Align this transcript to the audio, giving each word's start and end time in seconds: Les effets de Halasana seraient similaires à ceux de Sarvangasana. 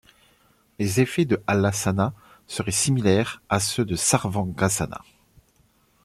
Les 0.79 0.99
effets 0.99 1.25
de 1.25 1.43
Halasana 1.45 2.15
seraient 2.47 2.71
similaires 2.71 3.43
à 3.49 3.59
ceux 3.59 3.85
de 3.85 3.95
Sarvangasana. 3.95 5.03